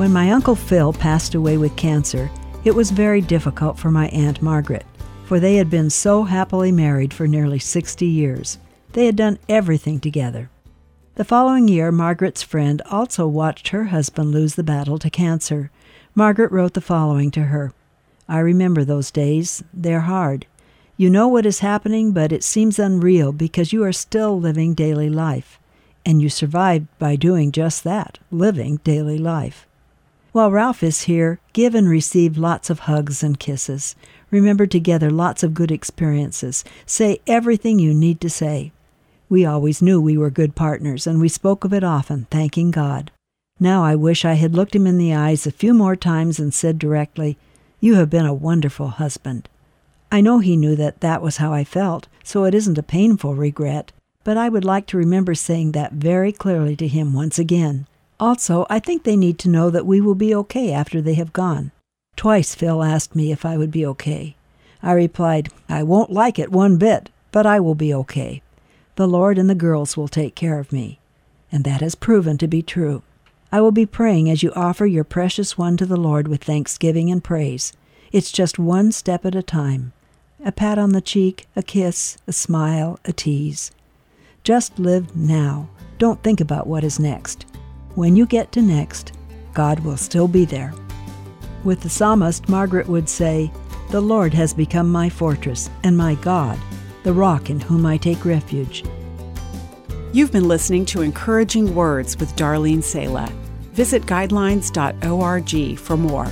[0.00, 2.30] When my Uncle Phil passed away with cancer,
[2.64, 4.86] it was very difficult for my Aunt Margaret,
[5.26, 8.56] for they had been so happily married for nearly 60 years.
[8.94, 10.48] They had done everything together.
[11.16, 15.70] The following year, Margaret's friend also watched her husband lose the battle to cancer.
[16.14, 17.74] Margaret wrote the following to her
[18.26, 19.62] I remember those days.
[19.70, 20.46] They're hard.
[20.96, 25.10] You know what is happening, but it seems unreal because you are still living daily
[25.10, 25.60] life.
[26.06, 29.66] And you survived by doing just that living daily life.
[30.32, 33.96] While Ralph is here, give and receive lots of hugs and kisses.
[34.30, 36.62] Remember together lots of good experiences.
[36.86, 38.70] Say everything you need to say.
[39.28, 43.10] We always knew we were good partners, and we spoke of it often, thanking God.
[43.58, 46.54] Now I wish I had looked him in the eyes a few more times and
[46.54, 47.36] said directly,
[47.80, 49.48] You have been a wonderful husband.
[50.12, 53.34] I know he knew that that was how I felt, so it isn't a painful
[53.34, 53.90] regret,
[54.22, 57.88] but I would like to remember saying that very clearly to him once again.
[58.20, 61.32] Also, I think they need to know that we will be okay after they have
[61.32, 61.72] gone.
[62.16, 64.36] Twice Phil asked me if I would be okay.
[64.82, 68.42] I replied, I won't like it one bit, but I will be okay.
[68.96, 70.98] The Lord and the girls will take care of me.
[71.50, 73.02] And that has proven to be true.
[73.50, 77.10] I will be praying as you offer your precious one to the Lord with thanksgiving
[77.10, 77.72] and praise.
[78.12, 79.92] It's just one step at a time.
[80.44, 83.72] A pat on the cheek, a kiss, a smile, a tease.
[84.44, 85.68] Just live now.
[85.98, 87.44] Don't think about what is next.
[87.96, 89.12] When you get to next,
[89.52, 90.72] God will still be there.
[91.64, 93.50] With the psalmist, Margaret would say,
[93.90, 96.58] The Lord has become my fortress and my God,
[97.02, 98.84] the rock in whom I take refuge.
[100.12, 103.30] You've been listening to Encouraging Words with Darlene Sala.
[103.72, 106.26] Visit guidelines.org for more.